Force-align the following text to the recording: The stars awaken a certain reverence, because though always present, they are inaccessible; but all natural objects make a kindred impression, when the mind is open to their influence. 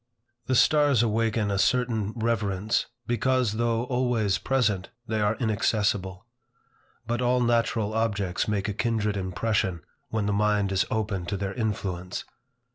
The 0.47 0.55
stars 0.55 1.03
awaken 1.03 1.51
a 1.51 1.59
certain 1.59 2.13
reverence, 2.15 2.87
because 3.05 3.57
though 3.57 3.83
always 3.83 4.39
present, 4.39 4.89
they 5.05 5.21
are 5.21 5.35
inaccessible; 5.35 6.25
but 7.05 7.21
all 7.21 7.39
natural 7.39 7.93
objects 7.93 8.47
make 8.47 8.67
a 8.67 8.73
kindred 8.73 9.15
impression, 9.15 9.83
when 10.09 10.25
the 10.25 10.33
mind 10.33 10.71
is 10.71 10.87
open 10.89 11.27
to 11.27 11.37
their 11.37 11.53
influence. 11.53 12.25